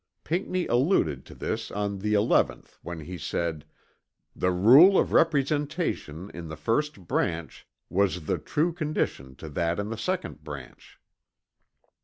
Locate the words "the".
1.99-2.15, 4.35-4.49, 6.47-6.57, 8.25-8.39, 9.89-9.97